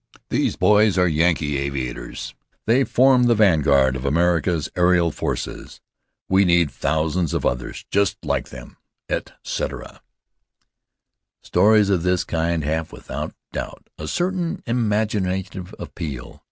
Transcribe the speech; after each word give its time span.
"These 0.29 0.55
boys 0.55 0.97
are 0.97 1.07
Yankee 1.07 1.59
aviators. 1.59 2.33
They 2.65 2.83
form 2.83 3.25
the 3.25 3.35
vanguard 3.35 3.95
of 3.95 4.03
America's 4.03 4.67
aerial 4.75 5.11
forces. 5.11 5.79
We 6.27 6.43
need 6.43 6.71
thousands 6.71 7.35
of 7.35 7.45
others 7.45 7.85
just 7.91 8.17
like 8.25 8.49
them," 8.49 8.77
etc. 9.09 10.01
Stories 11.43 11.91
of 11.91 12.01
this 12.01 12.23
kind 12.23 12.63
have, 12.63 12.91
without 12.91 13.35
doubt, 13.53 13.91
a 13.99 14.07
certain 14.07 14.63
imaginative 14.65 15.75
appeal. 15.77 16.39